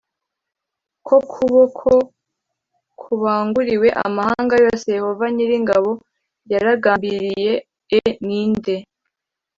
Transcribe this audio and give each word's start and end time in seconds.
ko 1.07 1.15
kuboko 1.31 1.89
kubanguriwe 3.01 3.87
amahanga 4.05 4.55
yose 4.63 4.85
Yehova 4.97 5.25
nyir 5.35 5.51
ingabo 5.59 5.91
yarabigambiriye 6.51 7.53
e 7.99 8.01
ni 8.25 8.41
nde 8.51 8.75